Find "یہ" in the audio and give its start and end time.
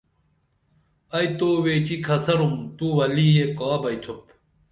3.35-3.45